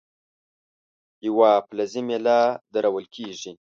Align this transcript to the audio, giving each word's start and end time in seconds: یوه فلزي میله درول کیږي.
یوه 1.27 1.49
فلزي 1.67 2.01
میله 2.07 2.39
درول 2.73 3.05
کیږي. 3.15 3.51